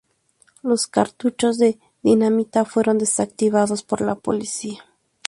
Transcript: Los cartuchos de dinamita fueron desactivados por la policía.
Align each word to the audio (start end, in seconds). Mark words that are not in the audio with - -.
Los 0.63 0.87
cartuchos 0.87 1.59
de 1.59 1.77
dinamita 2.01 2.65
fueron 2.65 2.97
desactivados 2.97 3.83
por 3.83 4.01
la 4.01 4.15
policía. 4.15 4.83